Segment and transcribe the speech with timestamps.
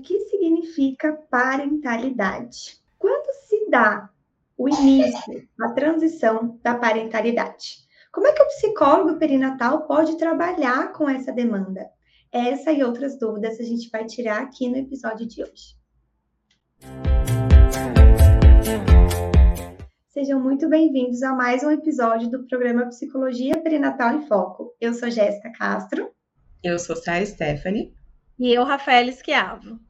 [0.00, 2.80] o que significa parentalidade?
[2.98, 4.08] Quando se dá
[4.56, 7.80] o início, a transição da parentalidade?
[8.10, 11.86] Como é que o psicólogo perinatal pode trabalhar com essa demanda?
[12.32, 15.76] Essa e outras dúvidas a gente vai tirar aqui no episódio de hoje.
[20.08, 24.74] Sejam muito bem-vindos a mais um episódio do programa Psicologia Perinatal em Foco.
[24.80, 26.10] Eu sou Jéssica Castro.
[26.64, 27.92] Eu sou Sara Stephanie.
[28.38, 29.89] E eu, Rafael Esquiavo.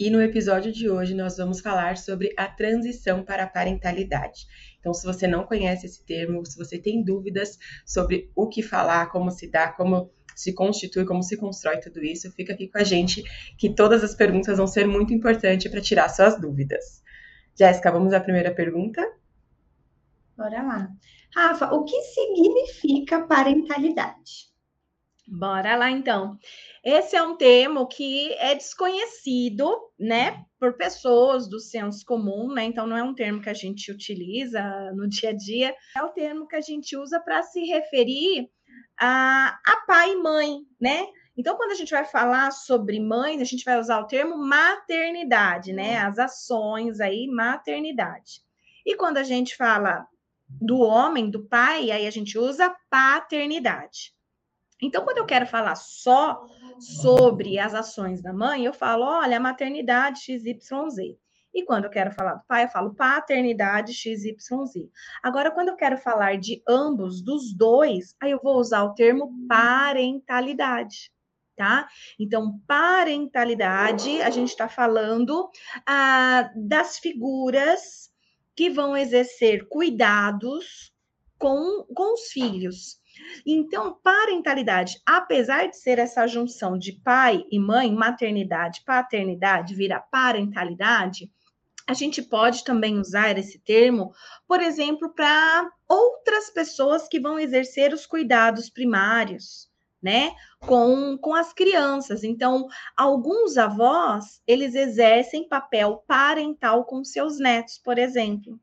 [0.00, 4.46] E no episódio de hoje nós vamos falar sobre a transição para a parentalidade.
[4.78, 9.10] Então, se você não conhece esse termo, se você tem dúvidas sobre o que falar,
[9.10, 12.82] como se dá, como se constitui, como se constrói tudo isso, fica aqui com a
[12.82, 13.22] gente,
[13.58, 17.02] que todas as perguntas vão ser muito importantes para tirar suas dúvidas.
[17.54, 19.06] Jéssica, vamos à primeira pergunta?
[20.34, 20.88] Bora lá.
[21.36, 24.49] Rafa, o que significa parentalidade?
[25.32, 26.36] Bora lá então.
[26.82, 32.64] Esse é um termo que é desconhecido, né, por pessoas do senso comum, né?
[32.64, 34.60] Então não é um termo que a gente utiliza
[34.96, 38.50] no dia a dia, é o termo que a gente usa para se referir
[38.98, 41.06] a, a pai e mãe, né?
[41.36, 45.72] Então, quando a gente vai falar sobre mãe, a gente vai usar o termo maternidade,
[45.72, 45.98] né?
[45.98, 48.42] As ações aí, maternidade.
[48.84, 50.06] E quando a gente fala
[50.60, 54.12] do homem, do pai, aí a gente usa paternidade.
[54.82, 56.46] Então, quando eu quero falar só
[56.78, 61.18] sobre as ações da mãe, eu falo, olha, a maternidade XYZ.
[61.52, 64.36] E quando eu quero falar do pai, eu falo paternidade XYZ.
[65.22, 69.32] Agora, quando eu quero falar de ambos, dos dois, aí eu vou usar o termo
[69.48, 71.12] parentalidade.
[71.56, 71.88] Tá?
[72.18, 75.50] Então, parentalidade, a gente está falando
[75.84, 78.10] ah, das figuras
[78.56, 80.94] que vão exercer cuidados
[81.36, 82.99] com, com os filhos.
[83.44, 91.30] Então, parentalidade, apesar de ser essa junção de pai e mãe, maternidade, paternidade, vira parentalidade,
[91.86, 94.12] a gente pode também usar esse termo,
[94.46, 99.68] por exemplo, para outras pessoas que vão exercer os cuidados primários,
[100.02, 102.22] né, com, com as crianças.
[102.22, 102.66] Então,
[102.96, 108.58] alguns avós, eles exercem papel parental com seus netos, por exemplo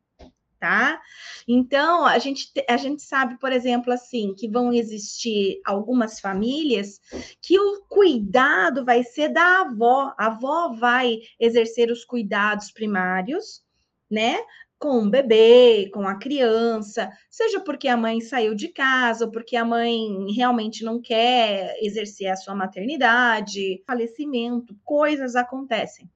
[0.60, 1.02] tá?
[1.48, 7.00] Então, a gente, a gente sabe, por exemplo, assim, que vão existir algumas famílias
[7.42, 10.14] que o cuidado vai ser da avó.
[10.18, 13.64] A avó vai exercer os cuidados primários,
[14.10, 14.38] né?
[14.80, 19.56] Com o bebê, com a criança, seja porque a mãe saiu de casa, ou porque
[19.56, 26.08] a mãe realmente não quer exercer a sua maternidade, falecimento, coisas acontecem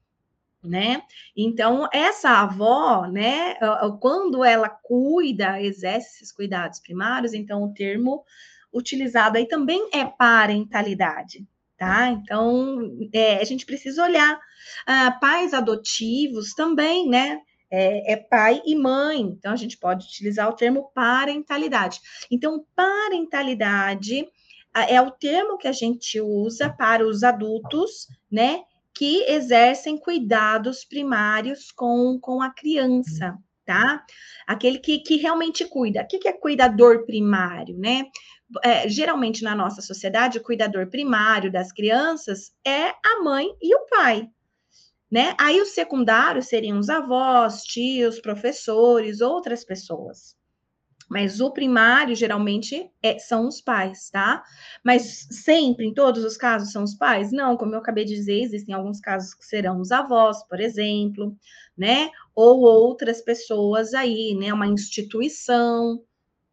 [0.63, 1.01] né?
[1.35, 3.55] Então, essa avó, né,
[3.99, 8.23] quando ela cuida, exerce esses cuidados primários, então o termo
[8.73, 11.45] utilizado aí também é parentalidade,
[11.77, 12.09] tá?
[12.09, 12.79] Então,
[13.11, 17.39] é, a gente precisa olhar uh, pais adotivos também, né?
[17.73, 22.01] É, é, pai e mãe, então a gente pode utilizar o termo parentalidade.
[22.29, 24.27] Então, parentalidade
[24.73, 28.61] é o termo que a gente usa para os adultos, né?
[29.01, 33.35] Que exercem cuidados primários com, com a criança,
[33.65, 34.05] tá?
[34.45, 36.03] Aquele que, que realmente cuida.
[36.03, 38.05] O que, que é cuidador primário, né?
[38.63, 43.87] É, geralmente na nossa sociedade, o cuidador primário das crianças é a mãe e o
[43.87, 44.29] pai,
[45.09, 45.33] né?
[45.39, 50.35] Aí os secundários seriam os avós, tios, professores, outras pessoas.
[51.11, 54.41] Mas o primário, geralmente, é, são os pais, tá?
[54.81, 57.33] Mas sempre, em todos os casos, são os pais?
[57.33, 61.35] Não, como eu acabei de dizer, existem alguns casos que serão os avós, por exemplo,
[61.77, 62.09] né?
[62.33, 64.53] Ou outras pessoas aí, né?
[64.53, 66.01] Uma instituição,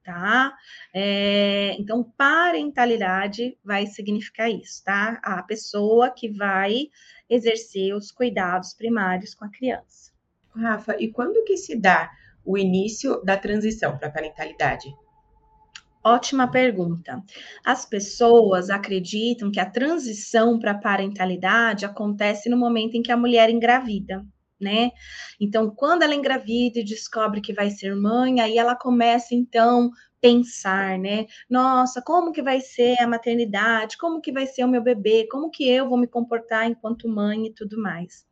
[0.02, 0.52] tá?
[0.92, 5.20] É, então, parentalidade vai significar isso, tá?
[5.22, 6.88] A pessoa que vai
[7.30, 10.10] exercer os cuidados primários com a criança.
[10.52, 12.10] Rafa, e quando que se dá
[12.44, 14.94] o início da transição para a parentalidade?
[16.02, 17.22] Ótima pergunta.
[17.64, 23.16] As pessoas acreditam que a transição para a parentalidade acontece no momento em que a
[23.16, 24.24] mulher engravida,
[24.60, 24.92] né?
[25.40, 29.90] Então, quando ela engravida e descobre que vai ser mãe, aí ela começa então
[30.20, 31.26] pensar, né?
[31.48, 33.98] Nossa, como que vai ser a maternidade?
[33.98, 35.26] Como que vai ser o meu bebê?
[35.30, 38.27] Como que eu vou me comportar enquanto mãe e tudo mais?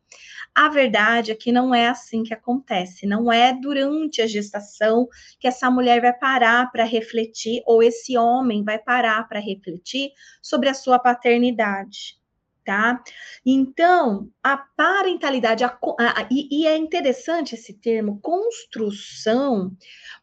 [0.57, 5.07] A verdade é que não é assim que acontece, não é durante a gestação
[5.39, 10.11] que essa mulher vai parar para refletir, ou esse homem vai parar para refletir
[10.41, 12.17] sobre a sua paternidade.
[12.65, 13.01] Tá?
[13.45, 19.71] Então, a parentalidade, a, a, e, e é interessante esse termo, construção,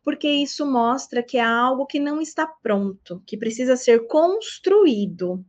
[0.05, 5.43] porque isso mostra que é algo que não está pronto, que precisa ser construído,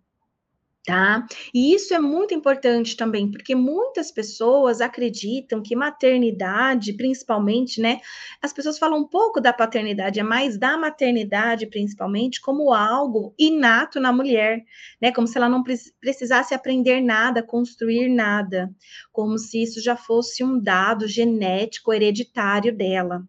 [0.85, 1.25] tá?
[1.53, 7.99] E isso é muito importante também, porque muitas pessoas acreditam que maternidade, principalmente, né?
[8.41, 13.99] As pessoas falam um pouco da paternidade, é mais da maternidade, principalmente, como algo inato
[13.99, 14.63] na mulher,
[15.01, 15.11] né?
[15.11, 15.63] Como se ela não
[15.99, 18.73] precisasse aprender nada, construir nada,
[19.11, 23.23] como se isso já fosse um dado genético hereditário dela.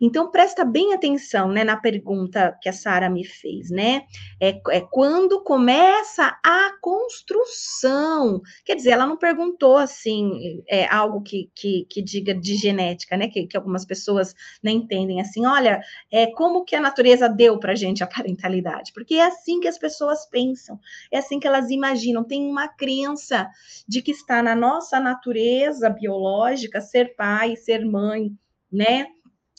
[0.00, 4.02] Então, presta bem atenção, né, na pergunta que a Sara me fez, né?
[4.40, 8.40] É, é, quando começa a construção.
[8.64, 13.28] Quer dizer, ela não perguntou, assim, é, algo que, que, que diga de genética, né?
[13.28, 17.74] Que, que algumas pessoas não entendem, assim, olha, é, como que a natureza deu para
[17.74, 18.92] gente a parentalidade?
[18.92, 20.78] Porque é assim que as pessoas pensam,
[21.10, 22.24] é assim que elas imaginam.
[22.24, 23.48] Tem uma crença
[23.86, 28.30] de que está na nossa natureza biológica ser pai, ser mãe,
[28.70, 29.06] né?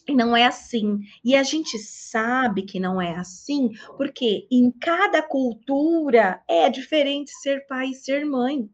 [0.08, 1.00] E não é assim.
[1.24, 7.66] E a gente sabe que não é assim, porque em cada cultura é diferente ser
[7.66, 8.70] pai e ser mãe.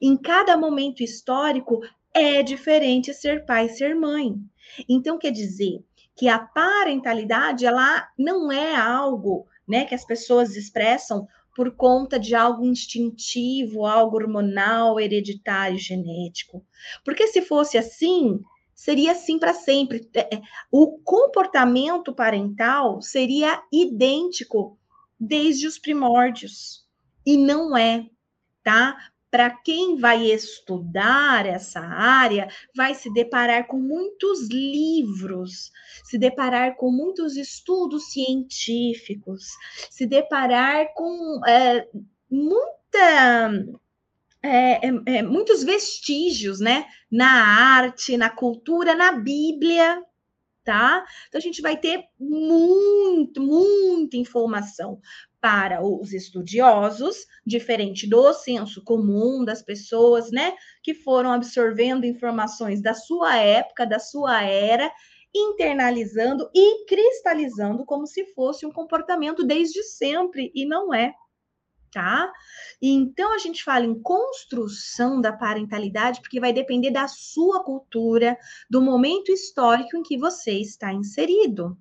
[0.00, 1.80] Em cada momento histórico
[2.12, 4.34] é diferente ser pai e ser mãe.
[4.88, 5.82] Então quer dizer
[6.14, 12.34] que a parentalidade ela não é algo, né, que as pessoas expressam por conta de
[12.34, 16.64] algo instintivo, algo hormonal, hereditário, genético.
[17.04, 18.40] Porque se fosse assim,
[18.80, 20.08] seria assim para sempre.
[20.14, 20.42] É, é,
[20.72, 24.78] o comportamento parental seria idêntico
[25.18, 26.88] desde os primórdios.
[27.26, 28.06] E não é,
[28.64, 28.96] tá?
[29.30, 35.70] Para quem vai estudar essa área, vai se deparar com muitos livros,
[36.02, 39.44] se deparar com muitos estudos científicos,
[39.90, 41.86] se deparar com é,
[42.30, 43.62] muita
[44.42, 46.86] é, é, é, muitos vestígios, né?
[47.10, 50.02] Na arte, na cultura, na Bíblia,
[50.64, 51.04] tá?
[51.28, 55.00] Então a gente vai ter muito, muita informação
[55.40, 60.54] para os estudiosos, diferente do senso comum das pessoas, né?
[60.82, 64.90] Que foram absorvendo informações da sua época, da sua era,
[65.34, 71.14] internalizando e cristalizando como se fosse um comportamento desde sempre, e não é
[71.92, 72.30] tá?
[72.80, 78.36] Então a gente fala em construção da parentalidade porque vai depender da sua cultura,
[78.68, 81.76] do momento histórico em que você está inserido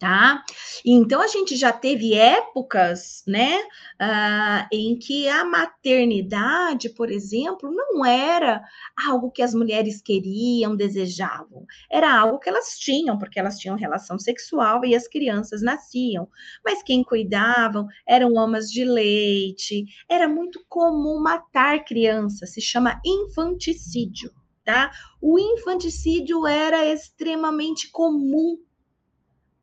[0.00, 0.42] tá?
[0.84, 3.60] Então a gente já teve épocas, né,
[4.00, 8.62] uh, em que a maternidade, por exemplo, não era
[9.06, 14.18] algo que as mulheres queriam, desejavam, era algo que elas tinham, porque elas tinham relação
[14.18, 16.26] sexual e as crianças nasciam.
[16.64, 24.32] Mas quem cuidavam eram amas de leite, era muito comum matar crianças, se chama infanticídio.
[24.64, 24.90] Tá?
[25.20, 28.56] O infanticídio era extremamente comum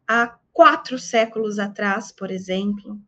[0.08, 3.00] há quatro séculos atrás, por exemplo,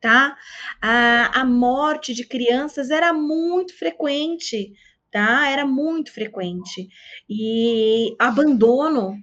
[0.00, 0.36] tá?
[0.80, 4.72] A, a morte de crianças era muito frequente,
[5.10, 5.48] tá?
[5.48, 6.88] Era muito frequente.
[7.28, 9.22] E abandono,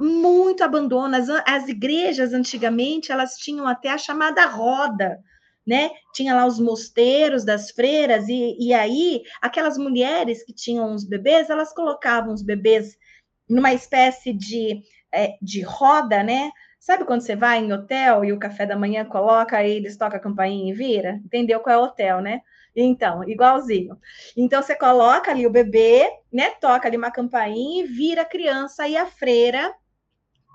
[0.00, 1.16] muito abandono.
[1.16, 5.18] As, as igrejas, antigamente, elas tinham até a chamada roda,
[5.66, 5.90] né?
[6.14, 11.50] Tinha lá os mosteiros das freiras, e, e aí aquelas mulheres que tinham os bebês,
[11.50, 12.96] elas colocavam os bebês
[13.48, 14.82] numa espécie de,
[15.14, 16.50] é, de roda, né?
[16.78, 20.18] Sabe quando você vai em hotel e o café da manhã coloca, aí eles tocam
[20.18, 21.20] a campainha e vira?
[21.24, 22.42] Entendeu qual é o hotel, né?
[22.76, 23.96] Então, igualzinho.
[24.36, 26.50] Então, você coloca ali o bebê, né?
[26.60, 29.72] Toca ali uma campainha e vira a criança e a freira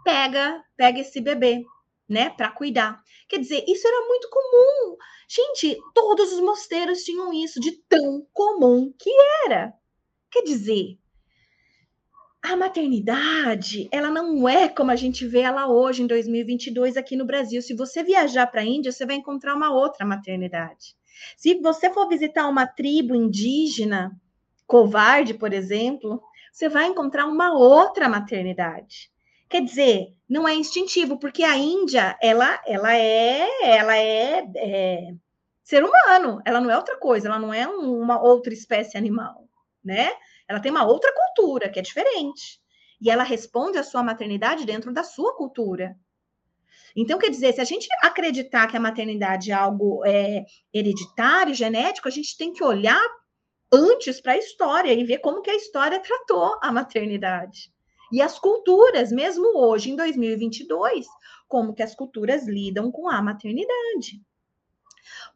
[0.03, 1.63] pega, pega esse bebê,
[2.07, 2.29] né?
[2.29, 3.01] Para cuidar.
[3.27, 4.97] Quer dizer, isso era muito comum.
[5.27, 9.09] Gente, todos os mosteiros tinham isso de tão comum que
[9.45, 9.73] era.
[10.29, 10.97] Quer dizer,
[12.41, 17.25] a maternidade, ela não é como a gente vê ela hoje, em 2022, aqui no
[17.25, 17.61] Brasil.
[17.61, 20.95] Se você viajar para a Índia, você vai encontrar uma outra maternidade.
[21.37, 24.11] Se você for visitar uma tribo indígena,
[24.65, 29.11] covarde, por exemplo, você vai encontrar uma outra maternidade.
[29.49, 35.13] Quer dizer, não é instintivo, porque a Índia, ela, ela é, ela é, é
[35.63, 39.47] ser humano, ela não é outra coisa, ela não é uma outra espécie animal,
[39.83, 40.11] né?
[40.49, 42.59] Ela tem uma outra cultura que é diferente.
[42.99, 45.95] E ela responde à sua maternidade dentro da sua cultura.
[46.95, 52.07] Então, quer dizer, se a gente acreditar que a maternidade é algo é, hereditário, genético,
[52.07, 53.01] a gente tem que olhar
[53.71, 57.71] antes para a história e ver como que a história tratou a maternidade.
[58.11, 61.05] E as culturas, mesmo hoje, em 2022,
[61.47, 64.19] como que as culturas lidam com a maternidade.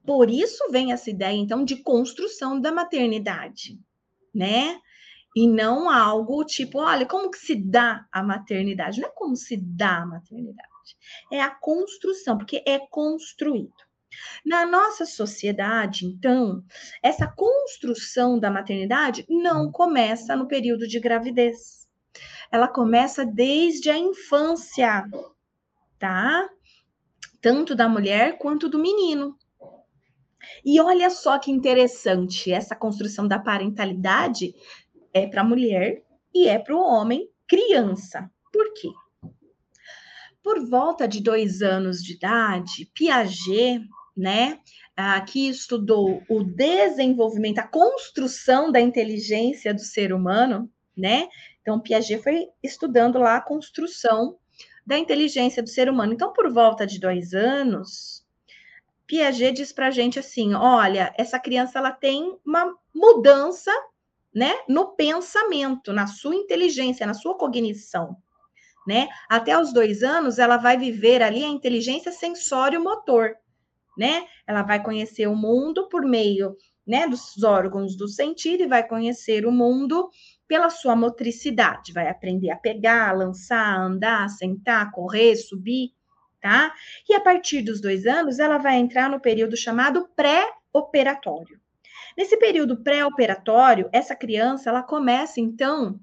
[0.04, 3.80] Por isso vem essa ideia, então, de construção da maternidade,
[4.34, 4.82] né?
[5.36, 9.02] E não algo tipo, olha, como que se dá a maternidade?
[9.02, 10.70] Não é como se dá a maternidade,
[11.32, 13.74] é a construção, porque é construído.
[14.46, 16.64] Na nossa sociedade, então,
[17.02, 21.88] essa construção da maternidade não começa no período de gravidez.
[22.52, 25.04] Ela começa desde a infância,
[25.98, 26.48] tá?
[27.42, 29.36] Tanto da mulher quanto do menino.
[30.64, 34.54] E olha só que interessante, essa construção da parentalidade
[35.14, 36.04] é para a mulher
[36.34, 38.30] e é para o homem criança.
[38.52, 38.90] Por quê?
[40.42, 43.82] Por volta de dois anos de idade, Piaget
[44.16, 44.60] né,
[45.28, 51.28] que estudou o desenvolvimento, a construção da inteligência do ser humano, né?
[51.62, 54.38] Então, Piaget foi estudando lá a construção
[54.86, 56.14] da inteligência do ser humano.
[56.14, 58.24] Então, por volta de dois anos,
[59.08, 63.72] Piaget diz para a gente assim: olha, essa criança ela tem uma mudança,
[64.34, 68.18] né, no pensamento, na sua inteligência, na sua cognição.
[68.88, 69.08] Né?
[69.30, 73.38] Até os dois anos, ela vai viver ali a inteligência sensório-motor
[73.98, 74.26] né?
[74.48, 79.46] Ela vai conhecer o mundo por meio, né, dos órgãos do sentido e vai conhecer
[79.46, 80.10] o mundo
[80.48, 85.92] pela sua motricidade, vai aprender a pegar, lançar, andar, sentar, correr, subir,
[86.42, 86.74] tá?
[87.10, 91.63] E a partir dos dois anos, ela vai entrar no período chamado pré-operatório.
[92.18, 96.00] Nesse período pré-operatório, essa criança, ela começa, então,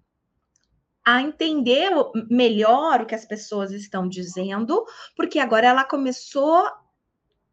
[1.05, 1.91] a entender
[2.31, 4.85] melhor o que as pessoas estão dizendo,
[5.17, 6.69] porque agora ela começou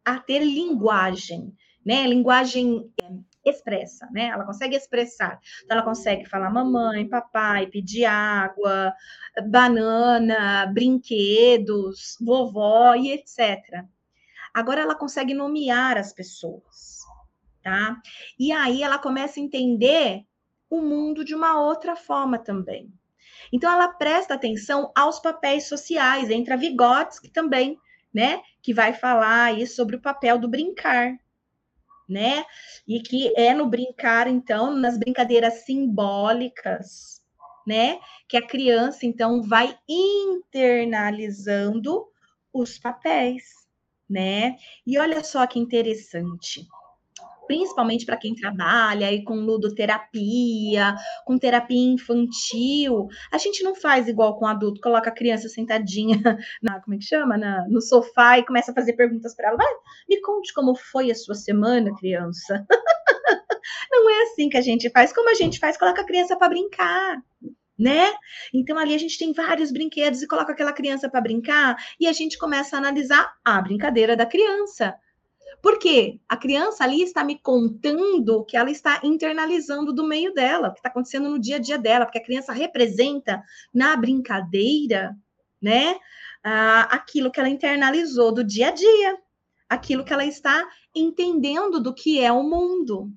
[0.04, 2.06] a ter linguagem, né?
[2.06, 3.10] Linguagem é,
[3.50, 4.28] expressa, né?
[4.28, 5.38] Ela consegue expressar.
[5.64, 8.92] Então, ela consegue falar mamãe, papai, pedir água,
[9.48, 13.84] banana, brinquedos, vovó e etc.
[14.52, 16.87] Agora ela consegue nomear as pessoas,
[17.68, 18.00] tá?
[18.38, 20.24] E aí ela começa a entender
[20.70, 22.90] o mundo de uma outra forma também.
[23.52, 27.78] Então ela presta atenção aos papéis sociais, entra Vygotsky também,
[28.12, 28.40] né?
[28.62, 31.14] Que vai falar aí sobre o papel do brincar,
[32.08, 32.42] né?
[32.86, 37.22] E que é no brincar, então, nas brincadeiras simbólicas,
[37.66, 38.00] né?
[38.26, 42.06] Que a criança, então, vai internalizando
[42.52, 43.44] os papéis,
[44.08, 44.56] né?
[44.86, 46.66] E olha só que interessante
[47.48, 54.38] principalmente para quem trabalha aí com ludoterapia, com terapia infantil, a gente não faz igual
[54.38, 56.16] com adulto, coloca a criança sentadinha
[56.62, 59.58] na, como é que chama, na, no sofá e começa a fazer perguntas para ela.
[60.08, 62.64] Me conte como foi a sua semana, criança.
[63.90, 65.12] não é assim que a gente faz.
[65.12, 65.76] Como a gente faz?
[65.76, 67.16] Coloca a criança para brincar
[67.78, 68.12] né?
[68.52, 72.12] Então ali a gente tem vários brinquedos e coloca aquela criança para brincar e a
[72.12, 74.96] gente começa a analisar a brincadeira da criança.
[75.60, 80.72] Porque a criança ali está me contando que ela está internalizando do meio dela, o
[80.72, 83.42] que está acontecendo no dia a dia dela, porque a criança representa
[83.74, 85.16] na brincadeira,
[85.60, 85.98] né,
[86.88, 89.18] aquilo que ela internalizou do dia a dia,
[89.68, 93.12] aquilo que ela está entendendo do que é o mundo.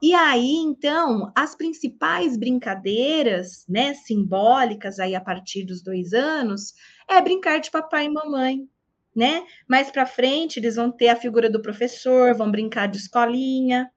[0.00, 6.74] E aí, então, as principais brincadeiras, né, simbólicas aí a partir dos dois anos,
[7.08, 8.68] é brincar de papai e mamãe,
[9.14, 9.44] né?
[9.68, 13.90] Mais para frente, eles vão ter a figura do professor, vão brincar de escolinha,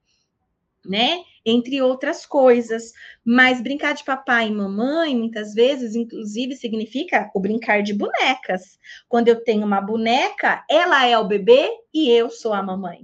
[0.84, 1.22] né?
[1.44, 2.92] Entre outras coisas.
[3.24, 8.78] Mas brincar de papai e mamãe, muitas vezes, inclusive, significa o brincar de bonecas.
[9.08, 13.00] Quando eu tenho uma boneca, ela é o bebê e eu sou a mamãe.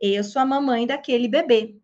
[0.00, 1.76] Eu sou a mamãe daquele bebê.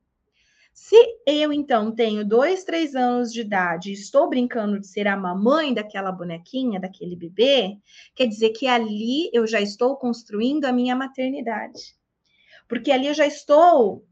[0.75, 5.16] Se eu, então, tenho dois, três anos de idade e estou brincando de ser a
[5.16, 7.78] mamãe daquela bonequinha, daquele bebê,
[8.12, 11.95] quer dizer que ali eu já estou construindo a minha maternidade.
[12.69, 14.04] Porque ali eu já estou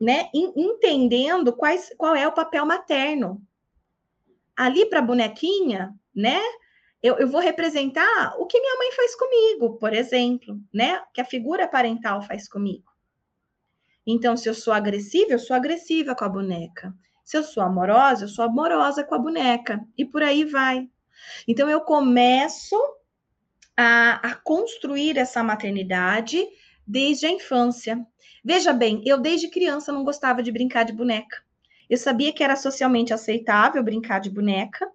[0.00, 3.42] né, entendendo quais, qual é o papel materno.
[4.56, 6.40] Ali para a bonequinha, né?
[7.02, 11.02] Eu, eu, vou representar o que minha mãe faz comigo, por exemplo, né?
[11.12, 12.87] Que a figura parental faz comigo.
[14.10, 16.94] Então, se eu sou agressiva, eu sou agressiva com a boneca.
[17.22, 19.84] Se eu sou amorosa, eu sou amorosa com a boneca.
[19.98, 20.88] E por aí vai.
[21.46, 22.74] Então, eu começo
[23.76, 26.42] a, a construir essa maternidade
[26.86, 28.02] desde a infância.
[28.42, 31.42] Veja bem, eu desde criança não gostava de brincar de boneca.
[31.90, 34.90] Eu sabia que era socialmente aceitável brincar de boneca,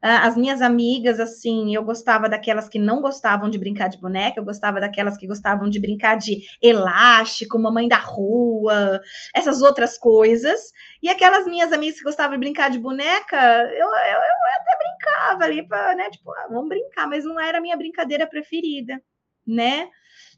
[0.00, 4.44] as minhas amigas, assim, eu gostava daquelas que não gostavam de brincar de boneca, eu
[4.44, 9.00] gostava daquelas que gostavam de brincar de elástico, mamãe da rua,
[9.34, 10.72] essas outras coisas.
[11.02, 15.44] E aquelas minhas amigas que gostavam de brincar de boneca, eu, eu, eu até brincava
[15.44, 16.10] ali, pra, né?
[16.10, 19.00] Tipo, ah, vamos brincar, mas não era a minha brincadeira preferida,
[19.46, 19.88] né?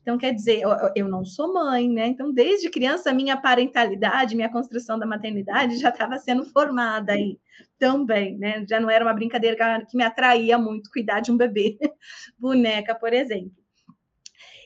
[0.08, 2.06] Então, quer dizer, eu, eu não sou mãe, né?
[2.06, 7.38] Então, desde criança, minha parentalidade, minha construção da maternidade já estava sendo formada aí
[7.78, 8.64] também, né?
[8.66, 11.76] Já não era uma brincadeira que me atraía muito cuidar de um bebê,
[12.40, 13.52] boneca, por exemplo.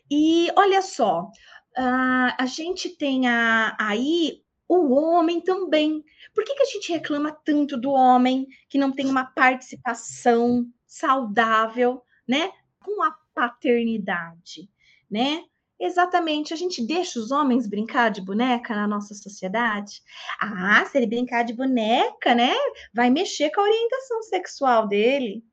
[0.08, 1.28] E olha só,
[1.76, 6.04] a gente tem a, aí o homem também.
[6.32, 12.00] Por que, que a gente reclama tanto do homem que não tem uma participação saudável,
[12.28, 14.70] né, com a paternidade,
[15.12, 15.44] né?
[15.78, 20.00] Exatamente, a gente deixa os homens brincar de boneca na nossa sociedade.
[20.40, 22.54] Ah, se ele brincar de boneca, né,
[22.94, 25.44] vai mexer com a orientação sexual dele,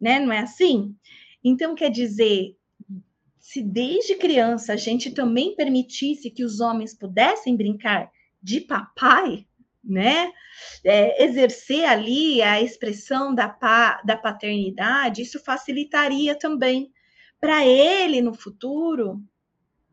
[0.00, 0.18] né?
[0.18, 0.94] Não é assim?
[1.44, 2.56] Então, quer dizer,
[3.38, 8.10] se desde criança a gente também permitisse que os homens pudessem brincar
[8.42, 9.46] de papai,
[9.82, 10.32] né?
[10.84, 16.92] É, exercer ali a expressão da, pa, da paternidade, isso facilitaria também
[17.40, 19.22] para ele no futuro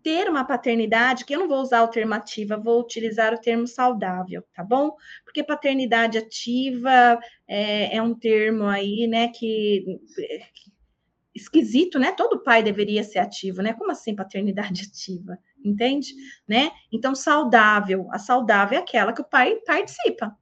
[0.03, 4.63] ter uma paternidade, que eu não vou usar alternativa, vou utilizar o termo saudável, tá
[4.63, 4.95] bom?
[5.23, 9.83] Porque paternidade ativa é, é um termo aí, né, que,
[10.53, 10.75] que
[11.35, 12.13] esquisito, né?
[12.13, 13.73] Todo pai deveria ser ativo, né?
[13.73, 15.37] Como assim paternidade ativa?
[15.63, 16.13] Entende?
[16.47, 16.71] Né?
[16.91, 18.07] Então, saudável.
[18.11, 20.35] A saudável é aquela que o pai participa,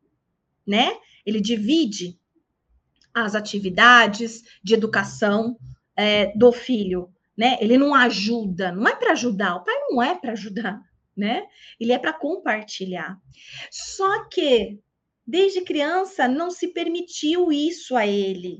[0.67, 0.95] né?
[1.25, 2.19] Ele divide
[3.13, 5.57] as atividades de educação
[5.95, 7.57] é, do filho né?
[7.59, 10.81] Ele não ajuda, não é para ajudar, o pai não é para ajudar,
[11.15, 11.45] né?
[11.79, 13.17] Ele é para compartilhar.
[13.71, 14.79] Só que
[15.25, 18.59] desde criança não se permitiu isso a ele,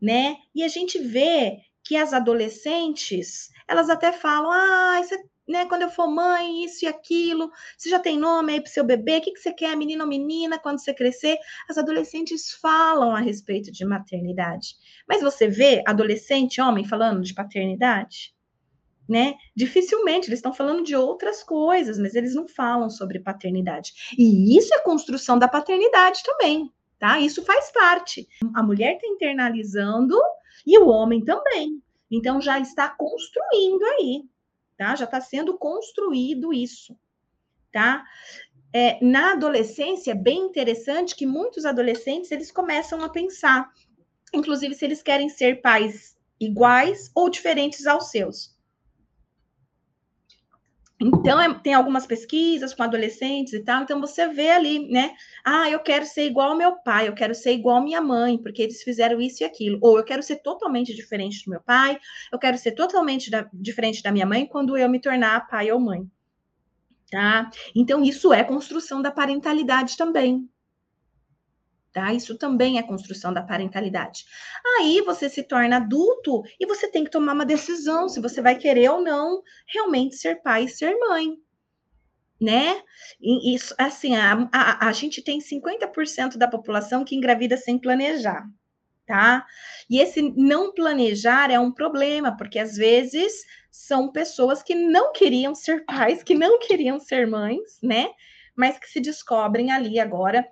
[0.00, 0.36] né?
[0.54, 5.66] E a gente vê que as adolescentes, elas até falam: "Ah, isso é né?
[5.66, 9.18] Quando eu for mãe, isso e aquilo, você já tem nome aí para seu bebê,
[9.18, 11.38] o que, que você quer, menino ou menina, quando você crescer?
[11.68, 14.74] As adolescentes falam a respeito de maternidade.
[15.08, 18.34] Mas você vê adolescente, homem, falando de paternidade?
[19.06, 19.34] Né?
[19.54, 23.92] Dificilmente, eles estão falando de outras coisas, mas eles não falam sobre paternidade.
[24.16, 27.20] E isso é construção da paternidade também, tá?
[27.20, 28.26] Isso faz parte.
[28.54, 30.18] A mulher está internalizando
[30.66, 31.82] e o homem também.
[32.10, 34.24] Então já está construindo aí
[34.84, 34.96] tá?
[34.96, 36.96] Já está sendo construído isso,
[37.72, 38.04] tá?
[38.72, 43.72] É, na adolescência, é bem interessante que muitos adolescentes eles começam a pensar,
[44.32, 48.53] inclusive se eles querem ser pais iguais ou diferentes aos seus.
[51.00, 55.14] Então, é, tem algumas pesquisas com adolescentes e tal, então você vê ali, né?
[55.44, 58.38] Ah, eu quero ser igual ao meu pai, eu quero ser igual à minha mãe,
[58.38, 59.78] porque eles fizeram isso e aquilo.
[59.82, 61.98] Ou eu quero ser totalmente diferente do meu pai,
[62.32, 65.80] eu quero ser totalmente da, diferente da minha mãe quando eu me tornar pai ou
[65.80, 66.08] mãe.
[67.10, 67.50] Tá?
[67.74, 70.48] Então, isso é construção da parentalidade também.
[71.94, 72.12] Tá?
[72.12, 74.26] Isso também é construção da parentalidade.
[74.80, 78.56] Aí você se torna adulto e você tem que tomar uma decisão se você vai
[78.56, 81.36] querer ou não realmente ser pai e ser mãe.
[82.40, 82.82] Né?
[83.20, 88.44] E isso, assim, a, a, a gente tem 50% da população que engravida sem planejar,
[89.06, 89.46] tá?
[89.88, 95.54] E esse não planejar é um problema, porque às vezes são pessoas que não queriam
[95.54, 98.08] ser pais, que não queriam ser mães, né?
[98.56, 100.44] Mas que se descobrem ali agora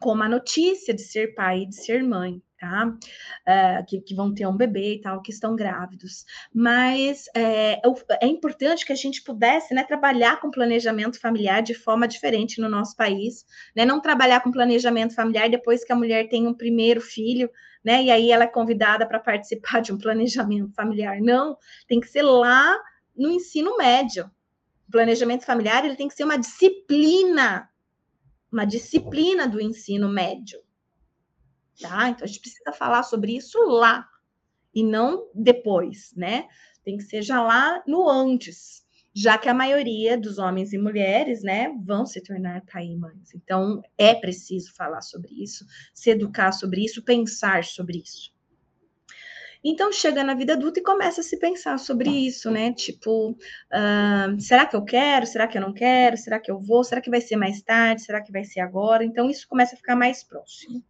[0.00, 2.86] como a notícia de ser pai e de ser mãe, tá?
[2.86, 6.24] Uh, que, que, vão ter um bebê e tal, que estão grávidos.
[6.52, 7.80] Mas é,
[8.20, 12.68] é, importante que a gente pudesse né, trabalhar com planejamento familiar de forma diferente no
[12.68, 13.44] nosso país,
[13.76, 13.84] né?
[13.84, 17.50] Não trabalhar com planejamento familiar depois que a mulher tem um primeiro filho,
[17.84, 18.02] né?
[18.02, 21.20] E aí ela é convidada para participar de um planejamento familiar.
[21.20, 22.78] Não, tem que ser lá
[23.14, 24.30] no ensino médio.
[24.88, 27.68] O planejamento familiar ele tem que ser uma disciplina
[28.50, 30.60] uma disciplina do ensino médio.
[31.80, 32.10] Tá?
[32.10, 34.06] Então a gente precisa falar sobre isso lá
[34.74, 36.46] e não depois, né?
[36.84, 38.84] Tem que ser já lá no antes,
[39.14, 43.34] já que a maioria dos homens e mulheres, né, vão se tornar pai mães.
[43.34, 48.32] Então é preciso falar sobre isso, se educar sobre isso, pensar sobre isso.
[49.62, 52.72] Então chega na vida adulta e começa a se pensar sobre isso, né?
[52.72, 55.26] Tipo, uh, será que eu quero?
[55.26, 56.16] Será que eu não quero?
[56.16, 56.82] Será que eu vou?
[56.82, 58.02] Será que vai ser mais tarde?
[58.02, 59.04] Será que vai ser agora?
[59.04, 60.82] Então isso começa a ficar mais próximo.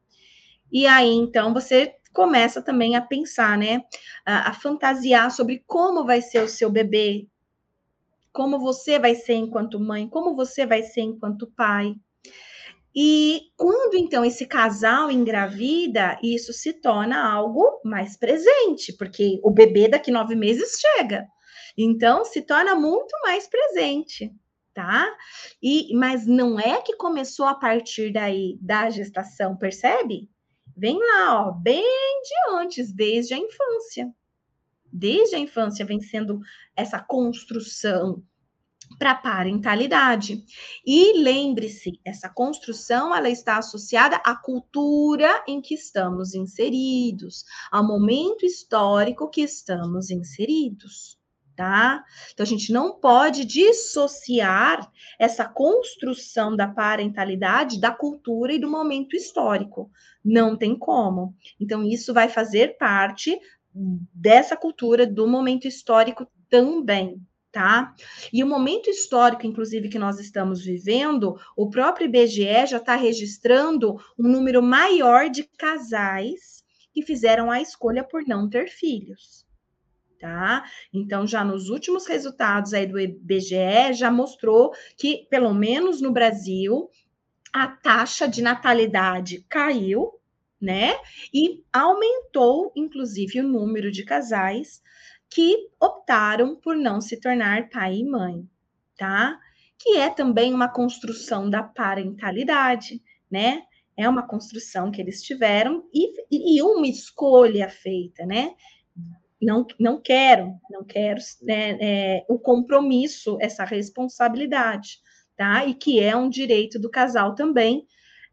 [0.72, 3.84] E aí, então, você começa também a pensar, né?
[4.24, 7.26] A, a fantasiar sobre como vai ser o seu bebê,
[8.32, 11.94] como você vai ser enquanto mãe, como você vai ser enquanto pai.
[12.94, 19.88] E quando então esse casal engravida, isso se torna algo mais presente, porque o bebê
[19.88, 21.26] daqui nove meses chega.
[21.78, 24.32] Então se torna muito mais presente,
[24.74, 25.06] tá?
[25.62, 30.28] E mas não é que começou a partir daí da gestação, percebe?
[30.76, 34.10] Vem lá, ó, bem de antes, desde a infância.
[34.92, 36.40] Desde a infância vem sendo
[36.74, 38.22] essa construção
[38.98, 40.44] para parentalidade.
[40.84, 48.44] E lembre-se, essa construção ela está associada à cultura em que estamos inseridos, ao momento
[48.44, 51.18] histórico que estamos inseridos,
[51.56, 52.04] tá?
[52.32, 59.14] Então a gente não pode dissociar essa construção da parentalidade da cultura e do momento
[59.14, 59.90] histórico.
[60.24, 61.34] Não tem como.
[61.58, 63.38] Então isso vai fazer parte
[63.72, 67.20] dessa cultura do momento histórico também,
[67.52, 67.94] tá?
[68.32, 73.96] E o momento histórico, inclusive, que nós estamos vivendo, o próprio IBGE já está registrando
[74.18, 79.48] um número maior de casais que fizeram a escolha por não ter filhos
[80.20, 80.64] tá?
[80.92, 86.90] Então, já nos últimos resultados aí do IBGE, já mostrou que, pelo menos no Brasil,
[87.52, 90.12] a taxa de natalidade caiu,
[90.60, 90.94] né?
[91.32, 94.82] E aumentou, inclusive, o número de casais
[95.30, 98.48] que optaram por não se tornar pai e mãe,
[98.98, 99.38] tá?
[99.78, 103.62] Que é também uma construção da parentalidade, né?
[103.96, 108.54] É uma construção que eles tiveram e, e uma escolha feita, né?
[109.40, 114.98] não, não quero, não quero né, é, o compromisso, essa responsabilidade,
[115.36, 115.64] tá?
[115.64, 117.86] E que é um direito do casal também,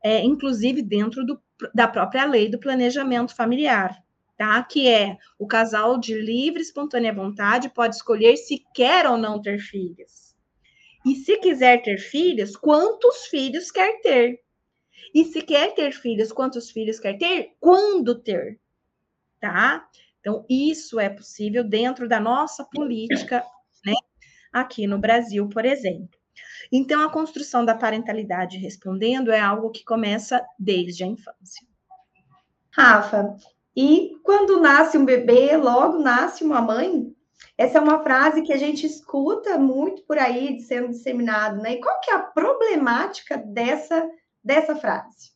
[0.03, 1.41] é, inclusive dentro do,
[1.73, 3.97] da própria lei do planejamento familiar,
[4.37, 4.63] tá?
[4.63, 9.59] Que é o casal de livre, espontânea vontade pode escolher se quer ou não ter
[9.59, 10.35] filhos.
[11.05, 14.39] E se quiser ter filhos, quantos filhos quer ter?
[15.13, 17.55] E se quer ter filhos, quantos filhos quer ter?
[17.59, 18.59] Quando ter?
[19.39, 19.87] Tá?
[20.19, 23.43] Então, isso é possível dentro da nossa política,
[23.85, 23.93] né,
[24.51, 26.19] aqui no Brasil, por exemplo.
[26.71, 31.65] Então, a construção da parentalidade respondendo é algo que começa desde a infância.
[32.71, 33.37] Rafa,
[33.79, 37.13] e quando nasce um bebê, logo nasce uma mãe?
[37.55, 41.73] Essa é uma frase que a gente escuta muito por aí sendo disseminado, né?
[41.73, 44.09] E qual que é a problemática dessa,
[44.43, 45.31] dessa frase?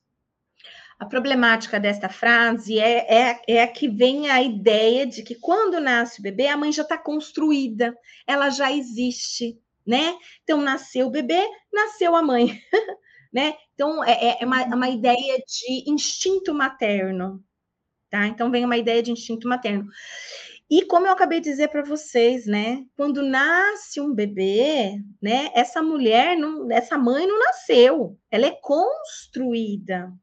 [0.98, 6.20] A problemática desta frase é, é, é que vem a ideia de que quando nasce
[6.20, 10.18] o bebê, a mãe já está construída, ela já existe, né?
[10.44, 12.60] Então, nasceu o bebê, nasceu a mãe,
[13.32, 13.56] né?
[13.76, 17.44] Então, é, é, é uma, é uma ideia de instinto materno,
[18.12, 18.28] tá?
[18.28, 19.88] Então, vem uma ideia de instinto materno.
[20.70, 22.86] E como eu acabei de dizer para vocês, né?
[22.96, 25.50] Quando nasce um bebê, né?
[25.54, 30.14] Essa mulher, não, essa mãe não nasceu, ela é construída,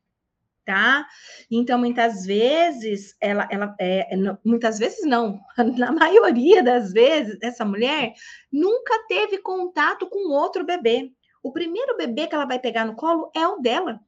[0.64, 1.06] tá?
[1.50, 4.08] Então, muitas vezes, ela, ela é,
[4.44, 5.38] muitas vezes não,
[5.76, 8.14] na maioria das vezes, essa mulher
[8.50, 11.10] nunca teve contato com outro bebê.
[11.42, 14.00] O primeiro bebê que ela vai pegar no colo é o dela.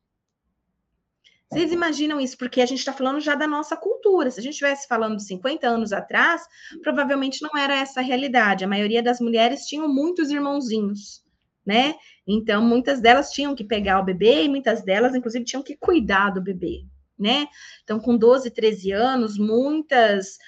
[1.51, 2.39] Vocês imaginam isso?
[2.39, 4.31] Porque a gente está falando já da nossa cultura.
[4.31, 6.43] Se a gente estivesse falando de 50 anos atrás,
[6.83, 8.65] provavelmente não era essa a realidade.
[8.65, 11.25] A maioria das mulheres tinham muitos irmãozinhos
[11.65, 11.95] né?
[12.27, 16.31] Então, muitas delas tinham que pegar o bebê e muitas delas, inclusive, tinham que cuidar
[16.31, 16.85] do bebê,
[17.19, 17.47] né?
[17.83, 20.39] Então, com 12, 13 anos, muitas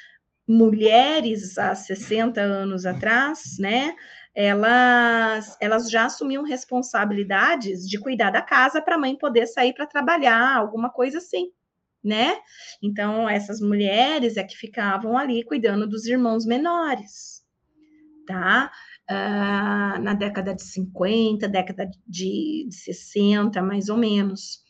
[0.46, 3.94] mulheres há 60 anos atrás, né?
[4.34, 9.86] Elas, elas já assumiam responsabilidades de cuidar da casa para a mãe poder sair para
[9.86, 11.50] trabalhar, alguma coisa assim,
[12.02, 12.38] né?
[12.82, 17.42] Então, essas mulheres é que ficavam ali cuidando dos irmãos menores,
[18.26, 18.70] tá?
[19.10, 24.61] uh, na década de 50, década de, de 60, mais ou menos.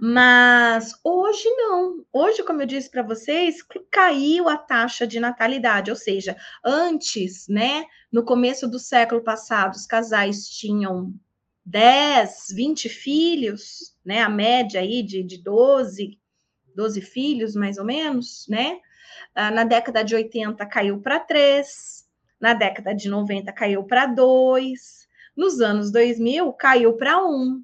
[0.00, 2.04] Mas hoje não.
[2.12, 3.56] Hoje, como eu disse para vocês,
[3.90, 9.86] caiu a taxa de natalidade, ou seja, antes, né, no começo do século passado, os
[9.86, 11.12] casais tinham
[11.64, 16.18] 10, 20 filhos, né, a média aí de, de 12,
[16.74, 18.78] 12 filhos, mais ou menos, né?
[19.34, 22.06] Ah, na década de 80 caiu para 3,
[22.40, 27.62] na década de 90 caiu para 2, nos anos 2000 caiu para 1.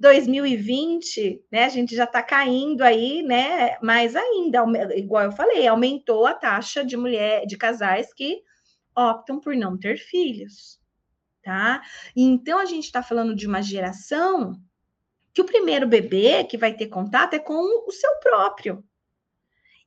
[0.00, 4.64] 2020, né, a gente já está caindo aí, né, mais ainda,
[4.96, 8.40] igual eu falei, aumentou a taxa de mulher, de casais que
[8.96, 10.80] optam por não ter filhos,
[11.42, 11.82] tá?
[12.16, 14.54] Então a gente está falando de uma geração
[15.34, 18.82] que o primeiro bebê que vai ter contato é com o seu próprio,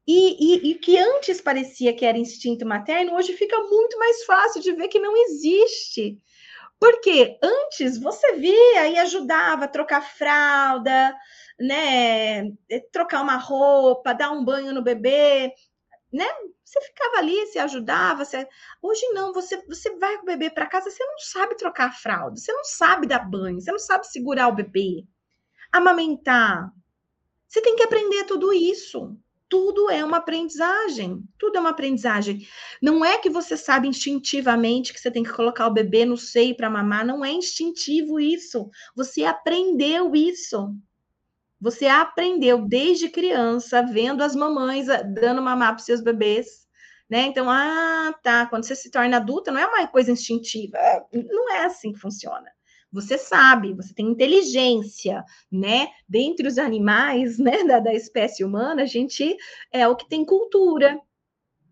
[0.06, 4.62] e, e, e, que antes parecia que era instinto materno, hoje fica muito mais fácil
[4.62, 6.20] de ver que não existe.
[6.84, 11.16] Porque antes você via e ajudava a trocar fralda,
[11.58, 12.52] né?
[12.92, 15.54] Trocar uma roupa, dar um banho no bebê,
[16.12, 16.26] né?
[16.62, 18.26] Você ficava ali, se ajudava.
[18.26, 18.46] Você...
[18.82, 21.94] Hoje não, você, você vai com o bebê para casa, você não sabe trocar a
[21.94, 25.06] fralda, você não sabe dar banho, você não sabe segurar o bebê,
[25.72, 26.70] amamentar.
[27.48, 29.18] Você tem que aprender tudo isso
[29.54, 31.24] tudo é uma aprendizagem.
[31.38, 32.48] Tudo é uma aprendizagem.
[32.82, 36.58] Não é que você sabe instintivamente que você tem que colocar o bebê no seio
[36.58, 37.06] para mamar.
[37.06, 38.68] Não é instintivo isso.
[38.96, 40.76] Você aprendeu isso.
[41.62, 46.68] Você aprendeu desde criança, vendo as mamães ah, dando mamar para seus bebês.
[47.08, 47.22] né?
[47.28, 51.52] Então, ah, tá, quando você se torna adulta, não é uma coisa instintiva, é, não
[51.54, 52.50] é assim que funciona.
[52.94, 55.88] Você sabe, você tem inteligência, né?
[56.08, 59.36] Dentre os animais, né, da, da espécie humana, a gente
[59.72, 61.00] é o que tem cultura,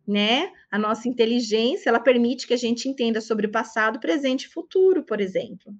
[0.07, 0.51] né?
[0.71, 5.03] A nossa inteligência, ela permite que a gente entenda sobre o passado, presente e futuro,
[5.03, 5.73] por exemplo.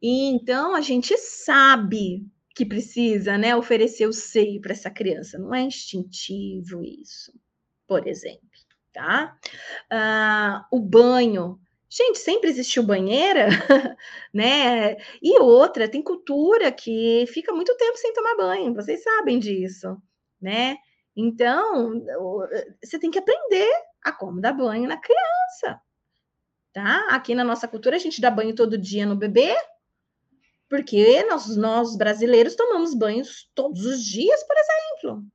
[0.00, 5.38] E então a gente sabe que precisa, né, oferecer o seio para essa criança.
[5.38, 7.32] Não é instintivo isso,
[7.86, 8.40] por exemplo,
[8.92, 9.36] tá?
[9.90, 11.58] Ah, o banho.
[11.88, 13.46] Gente, sempre existiu banheira,
[14.34, 14.96] né?
[15.22, 19.96] E outra, tem cultura que fica muito tempo sem tomar banho, vocês sabem disso,
[20.40, 20.76] né?
[21.16, 22.04] Então,
[22.82, 23.70] você tem que aprender
[24.04, 25.80] a como dar banho na criança,
[26.72, 27.06] tá?
[27.10, 29.56] Aqui na nossa cultura, a gente dá banho todo dia no bebê,
[30.68, 35.26] porque nós, nós brasileiros tomamos banhos todos os dias, por exemplo.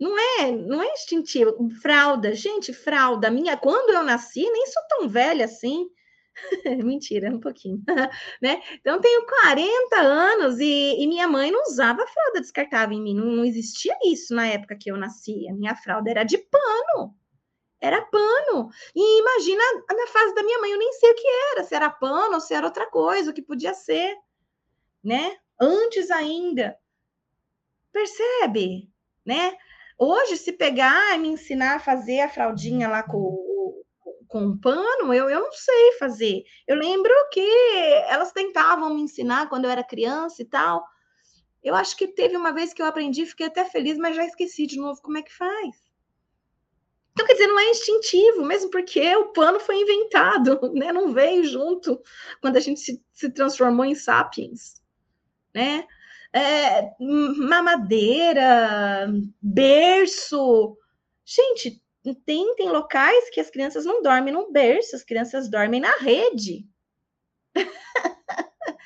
[0.00, 1.54] Não é, não é instintivo.
[1.82, 5.86] Fralda, gente, fralda minha, quando eu nasci, nem sou tão velha assim.
[6.82, 7.82] Mentira, um pouquinho,
[8.40, 8.62] né?
[8.76, 13.26] Então, tenho 40 anos e, e, minha mãe não usava fralda descartável em mim, não,
[13.26, 15.46] não, existia isso na época que eu nasci.
[15.48, 17.14] A minha fralda era de pano,
[17.78, 18.70] era pano.
[18.94, 21.90] E imagina a fase da minha mãe, eu nem sei o que era, se era
[21.90, 24.16] pano ou se era outra coisa, o que podia ser,
[25.04, 25.36] né?
[25.60, 26.78] Antes ainda.
[27.92, 28.88] Percebe,
[29.26, 29.56] né?
[30.02, 33.50] Hoje, se pegar e me ensinar a fazer a fraldinha lá com
[34.30, 36.44] com um pano, eu, eu não sei fazer.
[36.64, 37.44] Eu lembro que
[38.08, 40.84] elas tentavam me ensinar quando eu era criança e tal.
[41.60, 44.68] Eu acho que teve uma vez que eu aprendi, fiquei até feliz, mas já esqueci
[44.68, 45.76] de novo como é que faz.
[47.12, 50.92] Então, quer dizer, não é instintivo, mesmo porque o pano foi inventado, né?
[50.92, 52.00] Não veio junto
[52.40, 54.80] quando a gente se, se transformou em sapiens,
[55.52, 55.88] né?
[56.32, 59.08] É, mamadeira,
[59.42, 60.76] berço.
[61.24, 61.82] Gente,
[62.24, 66.64] tem, tem locais que as crianças não dormem no berço, as crianças dormem na rede.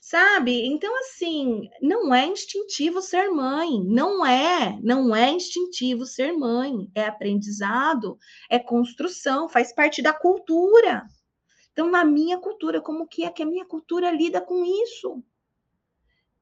[0.00, 0.66] Sabe?
[0.66, 3.82] Então, assim, não é instintivo ser mãe.
[3.84, 4.78] Não é.
[4.80, 6.88] Não é instintivo ser mãe.
[6.94, 8.16] É aprendizado,
[8.48, 11.04] é construção, faz parte da cultura.
[11.72, 15.24] Então, na minha cultura, como que é que a minha cultura lida com isso?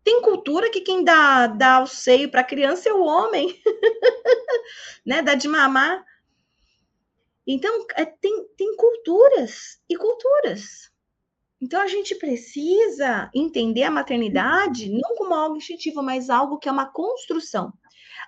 [0.05, 3.61] Tem cultura que quem dá, dá o seio para a criança é o homem,
[5.07, 5.23] né?
[5.23, 6.05] Dá de mamar.
[7.47, 10.91] Então, é, tem, tem culturas e culturas.
[11.61, 16.73] Então, a gente precisa entender a maternidade não como algo instintivo, mas algo que é
[16.73, 17.73] uma construção.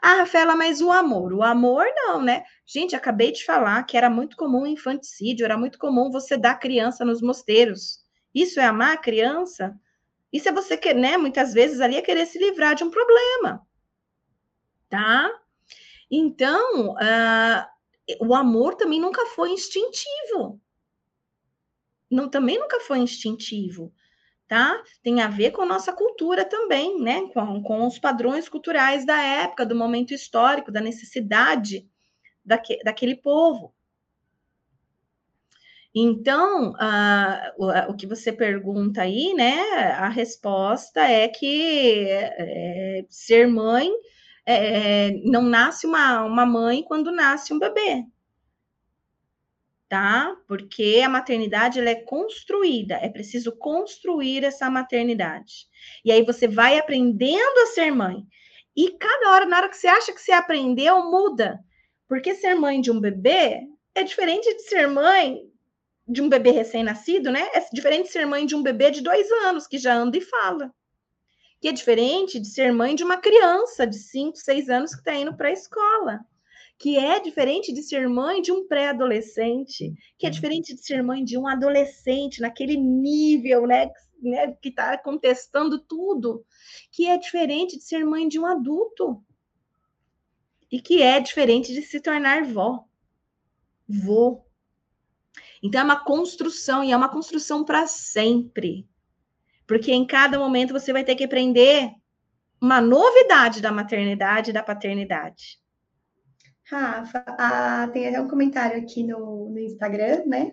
[0.00, 1.32] Ah, Rafaela, mas o amor?
[1.32, 2.44] O amor não, né?
[2.66, 7.04] Gente, acabei de falar que era muito comum infanticídio, era muito comum você dar criança
[7.04, 8.04] nos mosteiros.
[8.34, 9.74] Isso é amar a criança?
[10.34, 11.16] Isso é você querer, né?
[11.16, 13.64] Muitas vezes ali é querer se livrar de um problema.
[14.90, 15.30] Tá?
[16.10, 20.60] Então, uh, o amor também nunca foi instintivo.
[22.10, 23.94] Não, também nunca foi instintivo,
[24.48, 24.82] tá?
[25.04, 27.28] Tem a ver com a nossa cultura também, né?
[27.32, 31.88] Com, com os padrões culturais da época, do momento histórico, da necessidade
[32.44, 33.72] daque, daquele povo.
[35.94, 36.74] Então,
[37.56, 39.60] o, o, que você pergunta aí, né?
[39.92, 43.88] A resposta é que é, ser mãe
[44.44, 48.04] é, não nasce uma, uma mãe quando nasce um bebê.
[49.88, 50.36] Tá?
[50.48, 55.68] Porque a maternidade ela é construída, é preciso construir essa maternidade.
[56.04, 58.26] E aí você vai aprendendo a ser mãe.
[58.76, 61.60] E cada hora, na hora que você acha que você aprendeu, muda.
[62.08, 63.60] Porque ser mãe de um bebê
[63.94, 65.53] é diferente de ser mãe
[66.06, 67.48] de um bebê recém-nascido, né?
[67.54, 70.20] É diferente de ser mãe de um bebê de dois anos, que já anda e
[70.20, 70.72] fala.
[71.60, 75.14] Que é diferente de ser mãe de uma criança de 5, 6 anos que está
[75.14, 76.20] indo para a escola,
[76.78, 81.24] que é diferente de ser mãe de um pré-adolescente, que é diferente de ser mãe
[81.24, 83.90] de um adolescente naquele nível, né,
[84.20, 86.44] né que está contestando tudo,
[86.92, 89.24] que é diferente de ser mãe de um adulto.
[90.70, 92.84] E que é diferente de se tornar vó,
[93.88, 94.43] vô.
[95.64, 98.86] Então é uma construção e é uma construção para sempre.
[99.66, 101.90] Porque em cada momento você vai ter que aprender
[102.60, 105.58] uma novidade da maternidade e da paternidade.
[106.64, 110.52] Rafa, ah, tem até um comentário aqui no, no Instagram, né?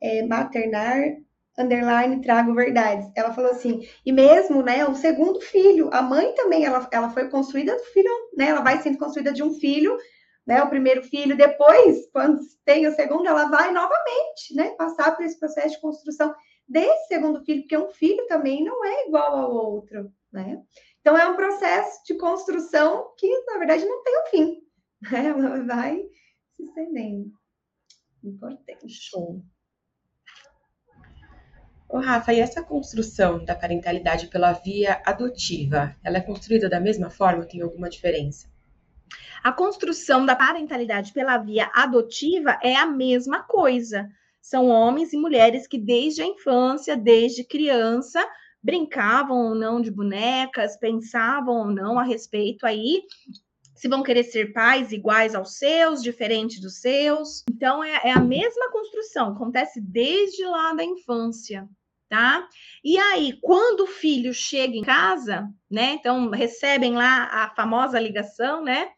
[0.00, 0.96] É, maternar,
[1.58, 3.10] underline, trago verdades.
[3.16, 7.28] Ela falou assim, e mesmo, né, o segundo filho, a mãe também, ela, ela foi
[7.28, 8.46] construída do filho, né?
[8.50, 9.96] Ela vai sendo construída de um filho,
[10.46, 10.62] né?
[10.62, 14.70] O primeiro filho, depois, quando tem o segundo, ela vai novamente, né?
[14.76, 16.34] Passar por esse processo de construção
[16.68, 20.62] desse segundo filho, porque um filho também não é igual ao outro, né?
[21.00, 24.66] Então é um processo de construção que, na verdade, não tem um fim,
[25.12, 26.02] Ela vai
[26.56, 27.30] se estendendo.
[28.24, 28.88] Importante.
[28.88, 29.42] Show.
[31.88, 37.10] Ô, Rafa, e essa construção da parentalidade pela via adotiva, ela é construída da mesma
[37.10, 38.50] forma ou tem alguma diferença?
[39.42, 44.08] A construção da parentalidade pela via adotiva é a mesma coisa.
[44.40, 48.24] São homens e mulheres que desde a infância, desde criança,
[48.62, 53.02] brincavam ou não de bonecas, pensavam ou não a respeito aí
[53.76, 57.44] se vão querer ser pais iguais aos seus, diferentes dos seus.
[57.48, 61.68] Então, é, é, a mesma construção, acontece desde lá da infância,
[62.08, 62.48] tá?
[62.82, 65.92] E aí, quando o filho chega em casa, né?
[65.92, 68.88] Então, recebem lá a famosa ligação, né?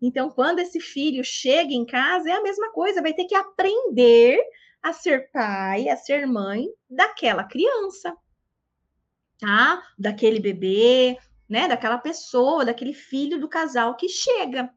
[0.00, 4.38] Então, quando esse filho chega em casa, é a mesma coisa, vai ter que aprender
[4.82, 8.16] a ser pai, a ser mãe daquela criança,
[9.38, 9.82] tá?
[9.98, 11.66] Daquele bebê, né?
[11.66, 14.70] Daquela pessoa, daquele filho do casal que chega.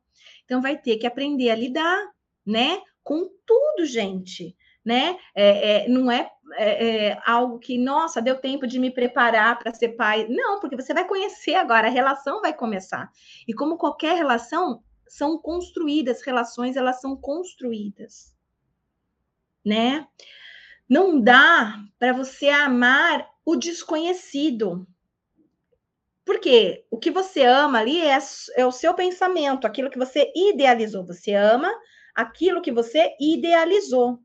[0.45, 2.09] Então, vai ter que aprender a lidar,
[2.45, 2.81] né?
[3.03, 5.17] Com tudo, gente, né?
[5.35, 9.73] É, é, não é, é, é algo que, nossa, deu tempo de me preparar para
[9.73, 10.27] ser pai.
[10.29, 13.11] Não, porque você vai conhecer agora, a relação vai começar.
[13.47, 18.35] E como qualquer relação, são construídas, relações elas são construídas,
[19.65, 20.07] né?
[20.87, 24.87] Não dá para você amar o desconhecido.
[26.25, 28.17] Porque o que você ama ali é,
[28.55, 31.05] é o seu pensamento, aquilo que você idealizou.
[31.05, 31.71] Você ama
[32.13, 34.19] aquilo que você idealizou,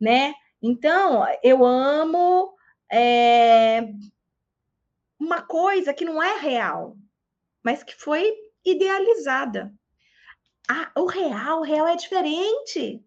[0.00, 0.34] né?
[0.62, 2.54] Então, eu amo
[2.90, 3.88] é,
[5.18, 6.96] uma coisa que não é real,
[7.62, 8.32] mas que foi
[8.64, 9.72] idealizada.
[10.68, 13.02] Ah, o real, o real é diferente.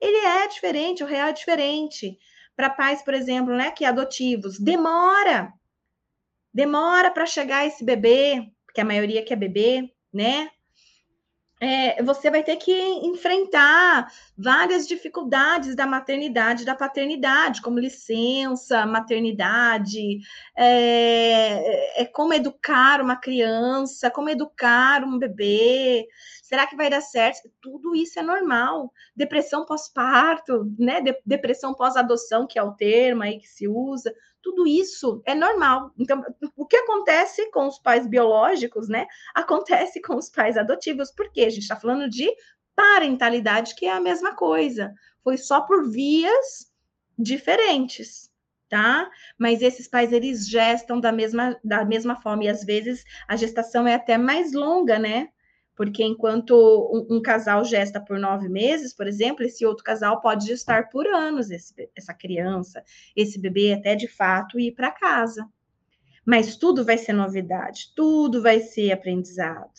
[0.00, 2.18] Ele é diferente, o real é diferente.
[2.56, 5.52] Para pais, por exemplo, né, que adotivos, demora.
[6.52, 10.50] Demora para chegar esse bebê, porque a maioria quer bebê, né?
[11.62, 20.18] É, você vai ter que enfrentar várias dificuldades da maternidade, da paternidade, como licença, maternidade,
[20.56, 26.08] é, é, como educar uma criança, como educar um bebê.
[26.42, 27.48] Será que vai dar certo?
[27.60, 28.92] Tudo isso é normal.
[29.14, 31.00] Depressão pós-parto, né?
[31.00, 35.92] De, depressão pós-adoção, que é o termo aí que se usa tudo isso é normal.
[35.98, 36.22] Então,
[36.56, 39.06] o que acontece com os pais biológicos, né?
[39.34, 42.30] Acontece com os pais adotivos, porque a gente está falando de
[42.74, 44.92] parentalidade, que é a mesma coisa.
[45.22, 46.72] Foi só por vias
[47.18, 48.30] diferentes,
[48.68, 49.10] tá?
[49.38, 53.86] Mas esses pais, eles gestam da mesma, da mesma forma, e às vezes a gestação
[53.86, 55.28] é até mais longa, né?
[55.82, 60.46] Porque enquanto um, um, casal gesta por nove meses, por exemplo, esse outro casal pode
[60.46, 62.84] gestar por anos esse, essa criança,
[63.16, 65.44] esse bebê até de fato ir para casa.
[66.24, 69.72] Mas tudo vai ser novidade, tudo vai ser aprendizado.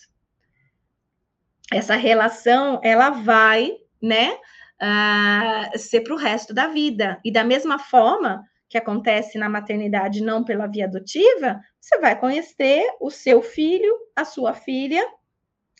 [1.71, 7.17] Essa relação, ela vai, né, uh, ser para o resto da vida.
[7.23, 12.85] E da mesma forma que acontece na maternidade, não pela via adotiva, você vai conhecer
[12.99, 15.01] o seu filho, a sua filha,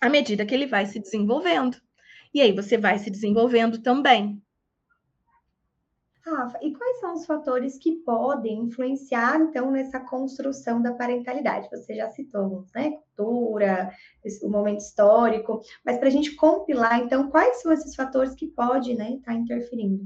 [0.04, 1.78] à medida que ele vai se desenvolvendo.
[2.34, 4.44] E aí você vai se desenvolvendo também.
[6.26, 11.70] Rafa, e quais são os fatores que podem influenciar, então, nessa construção da parentalidade?
[11.70, 12.92] Você já citou né?
[12.92, 13.92] Cultura,
[14.42, 18.96] o momento histórico, mas para a gente compilar, então, quais são esses fatores que podem
[18.96, 20.06] né, estar tá interferindo?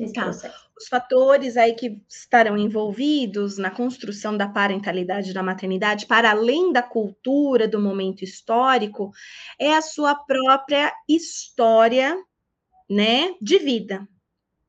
[0.00, 0.22] Nesse tá.
[0.22, 0.70] processo.
[0.76, 6.82] Os fatores aí que estarão envolvidos na construção da parentalidade da maternidade, para além da
[6.82, 9.10] cultura, do momento histórico,
[9.58, 12.16] é a sua própria história,
[12.88, 14.08] né, de vida,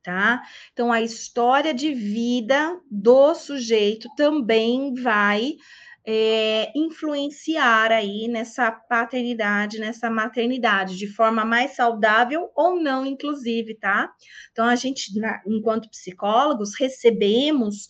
[0.02, 0.42] tá?
[0.72, 5.56] Então, a história de vida do sujeito também vai
[6.04, 14.12] é, influenciar aí nessa paternidade, nessa maternidade, de forma mais saudável ou não, inclusive, tá?
[14.50, 15.12] Então, a gente,
[15.46, 17.88] enquanto psicólogos, recebemos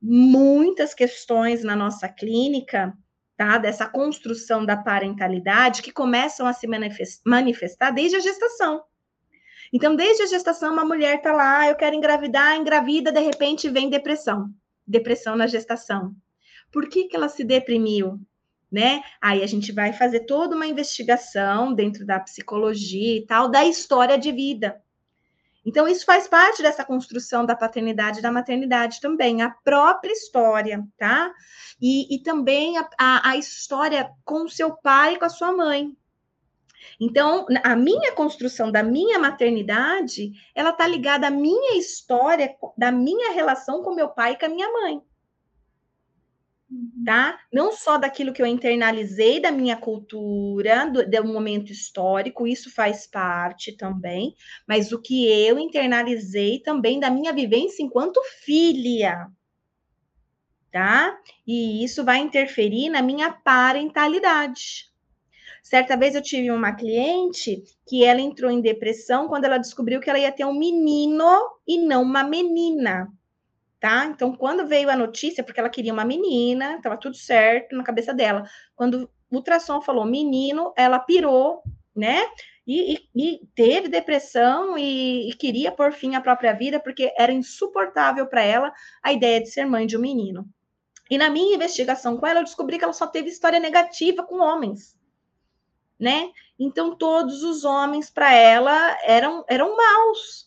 [0.00, 2.92] muitas questões na nossa clínica,
[3.36, 3.56] tá?
[3.56, 6.66] Dessa construção da parentalidade que começam a se
[7.24, 8.82] manifestar desde a gestação.
[9.72, 13.88] Então, desde a gestação, uma mulher tá lá, eu quero engravidar, engravida, de repente vem
[13.88, 14.50] depressão.
[14.86, 16.14] Depressão na gestação
[16.74, 18.20] por que, que ela se deprimiu?
[18.70, 19.00] Né?
[19.22, 24.18] Aí a gente vai fazer toda uma investigação dentro da psicologia e tal, da história
[24.18, 24.82] de vida.
[25.64, 30.84] Então, isso faz parte dessa construção da paternidade e da maternidade também, a própria história,
[30.98, 31.32] tá?
[31.80, 35.52] E, e também a, a, a história com o seu pai e com a sua
[35.52, 35.96] mãe.
[37.00, 43.32] Então, a minha construção da minha maternidade, ela tá ligada à minha história, da minha
[43.32, 45.00] relação com meu pai e com a minha mãe.
[47.04, 47.38] Tá?
[47.52, 53.06] Não só daquilo que eu internalizei da minha cultura, do, do, momento histórico, isso faz
[53.06, 54.34] parte também,
[54.66, 59.28] mas o que eu internalizei também da minha vivência enquanto filha,
[60.70, 61.18] tá?
[61.46, 64.92] E isso vai interferir na minha parentalidade.
[65.62, 70.10] Certa vez eu tive uma cliente que ela entrou em depressão quando ela descobriu que
[70.10, 71.24] ela ia ter um menino
[71.66, 73.10] e não uma menina
[73.84, 74.06] tá?
[74.06, 78.14] Então, quando veio a notícia, porque ela queria uma menina, estava tudo certo na cabeça
[78.14, 78.48] dela.
[78.74, 81.62] Quando o ultrassom falou menino, ela pirou,
[81.94, 82.26] né?
[82.66, 87.30] E, e, e teve depressão e, e, queria por fim a própria vida, porque era
[87.30, 88.72] insuportável para ela
[89.02, 90.48] a ideia de ser mãe de um menino.
[91.10, 94.40] E na minha investigação com ela, eu descobri que ela só teve história negativa com
[94.40, 94.98] homens,
[96.00, 96.30] né?
[96.58, 100.43] Então, todos os homens para ela eram, eram maus,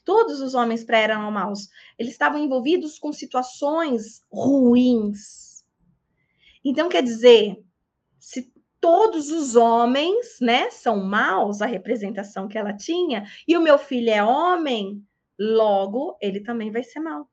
[0.00, 1.68] Todos os homens para eram maus.
[1.98, 5.64] Eles estavam envolvidos com situações ruins.
[6.64, 7.62] Então, quer dizer,
[8.18, 13.78] se todos os homens, né, são maus, a representação que ela tinha, e o meu
[13.78, 15.04] filho é homem,
[15.38, 17.28] logo ele também vai ser mau.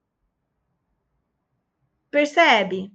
[2.09, 2.91] Percebe?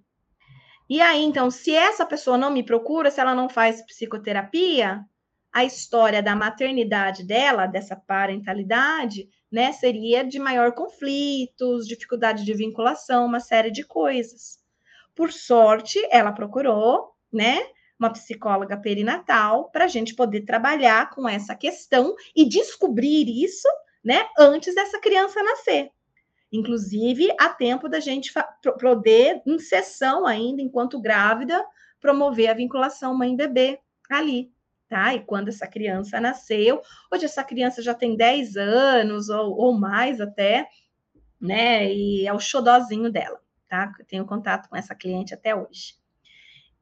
[0.89, 5.05] E aí, então, se essa pessoa não me procura, se ela não faz psicoterapia,
[5.53, 13.27] a história da maternidade dela, dessa parentalidade, né, seria de maior conflitos, dificuldade de vinculação,
[13.27, 14.59] uma série de coisas.
[15.15, 17.61] Por sorte, ela procurou, né,
[17.99, 23.69] uma psicóloga perinatal para a gente poder trabalhar com essa questão e descobrir isso,
[24.03, 25.91] né, antes dessa criança nascer.
[26.51, 28.33] Inclusive, há tempo da gente
[28.81, 31.65] poder, em sessão ainda, enquanto grávida,
[32.01, 33.79] promover a vinculação mãe-bebê
[34.11, 34.51] ali,
[34.93, 35.15] tá?
[35.15, 40.21] E quando essa criança nasceu, hoje essa criança já tem 10 anos ou, ou mais
[40.21, 40.69] até,
[41.41, 41.91] né?
[41.91, 43.91] E é o xodozinho dela, tá?
[43.99, 45.95] Eu tenho contato com essa cliente até hoje.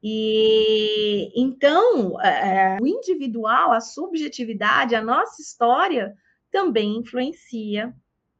[0.03, 6.13] E então, é, o individual, a subjetividade, a nossa história
[6.51, 7.95] também influencia,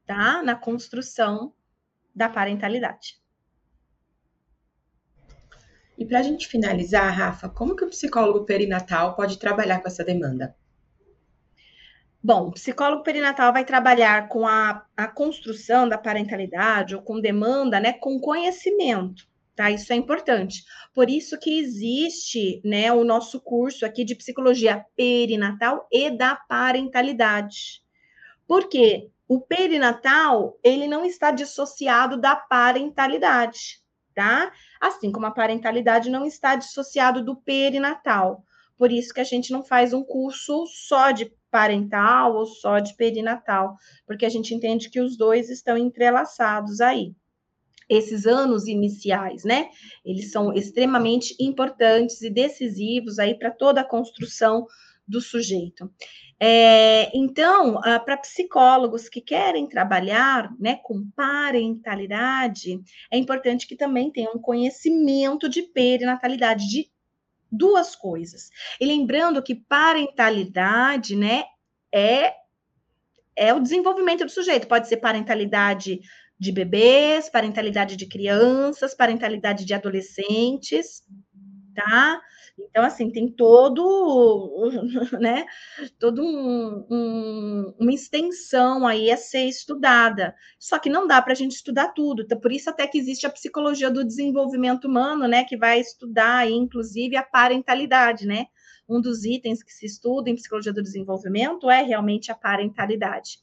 [0.06, 0.44] tá?
[0.44, 1.54] Na construção
[2.14, 3.21] da parentalidade.
[5.98, 10.04] E para a gente finalizar, Rafa, como que o psicólogo perinatal pode trabalhar com essa
[10.04, 10.56] demanda?
[12.24, 17.80] Bom, o psicólogo perinatal vai trabalhar com a, a construção da parentalidade ou com demanda,
[17.80, 19.72] né, com conhecimento, tá?
[19.72, 20.64] Isso é importante.
[20.94, 27.82] Por isso que existe, né, o nosso curso aqui de psicologia perinatal e da parentalidade.
[28.48, 29.10] Por quê?
[29.28, 33.81] O perinatal, ele não está dissociado da parentalidade
[34.14, 34.52] tá?
[34.80, 38.44] Assim como a parentalidade não está dissociado do perinatal.
[38.78, 42.96] Por isso que a gente não faz um curso só de parental ou só de
[42.96, 43.76] perinatal,
[44.08, 47.14] porque a gente entende que os dois estão entrelaçados aí.
[47.90, 49.70] Esses anos iniciais, né?
[50.04, 54.66] Eles são extremamente importantes e decisivos aí para toda a construção
[55.12, 55.92] do sujeito.
[56.40, 62.82] É, então, ah, para psicólogos que querem trabalhar né, com parentalidade,
[63.12, 66.90] é importante que também tenham um conhecimento de perinatalidade, de
[67.52, 68.50] duas coisas.
[68.80, 71.44] E lembrando que parentalidade né,
[71.94, 72.34] é,
[73.36, 76.00] é o desenvolvimento do sujeito, pode ser parentalidade
[76.40, 81.04] de bebês, parentalidade de crianças, parentalidade de adolescentes,
[81.76, 82.20] tá?
[82.70, 84.70] Então, assim, tem todo,
[85.20, 85.46] né,
[86.00, 90.36] todo um, um, uma extensão aí a ser estudada.
[90.60, 92.24] Só que não dá para a gente estudar tudo.
[92.24, 96.38] Então, por isso até que existe a psicologia do desenvolvimento humano, né, que vai estudar
[96.38, 98.48] aí, inclusive, a parentalidade, né?
[98.88, 103.40] Um dos itens que se estuda em psicologia do desenvolvimento é realmente a parentalidade.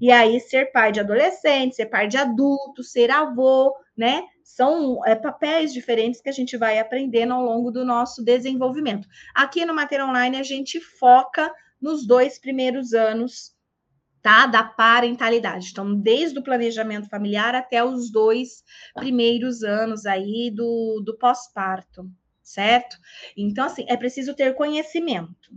[0.00, 4.22] E aí, ser pai de adolescente, ser pai de adulto, ser avô, né?
[4.58, 9.06] São é, papéis diferentes que a gente vai aprendendo ao longo do nosso desenvolvimento.
[9.32, 13.56] Aqui no Mater Online, a gente foca nos dois primeiros anos
[14.20, 14.46] tá?
[14.46, 15.68] Da parentalidade.
[15.70, 18.64] Então, desde o planejamento familiar até os dois
[18.96, 22.10] primeiros anos aí do, do pós-parto,
[22.42, 22.96] certo?
[23.36, 25.50] Então, assim, é preciso ter conhecimento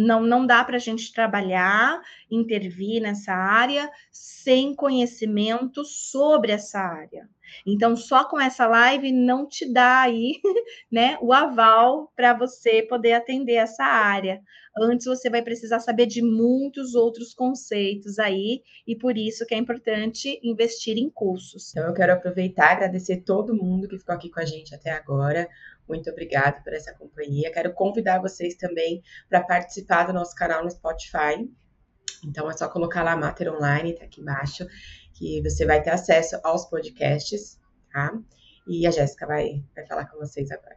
[0.00, 7.28] não, não dá para a gente trabalhar, intervir nessa área sem conhecimento sobre essa área.
[7.66, 10.40] Então, só com essa live não te dá aí,
[10.90, 14.40] né, o aval para você poder atender essa área.
[14.78, 19.58] Antes você vai precisar saber de muitos outros conceitos aí, e por isso que é
[19.58, 21.70] importante investir em cursos.
[21.70, 24.90] Então, eu quero aproveitar e agradecer todo mundo que ficou aqui com a gente até
[24.90, 25.48] agora.
[25.90, 27.52] Muito obrigada por essa companhia.
[27.52, 31.50] Quero convidar vocês também para participar do nosso canal no Spotify.
[32.24, 34.64] Então é só colocar lá Mater Online, tá aqui embaixo,
[35.12, 37.58] que você vai ter acesso aos podcasts,
[37.92, 38.16] tá?
[38.68, 40.76] E a Jéssica vai, vai falar com vocês agora.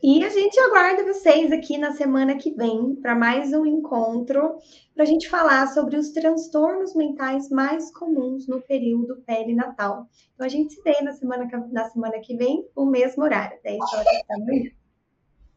[0.00, 4.56] E a gente aguarda vocês aqui na semana que vem para mais um encontro
[4.94, 10.08] para a gente falar sobre os transtornos mentais mais comuns no período perinatal.
[10.34, 13.78] Então a gente se vê na semana, na semana que vem, o mesmo horário, 10
[13.92, 14.70] horas da manhã.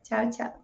[0.03, 0.60] Tchau, tchau.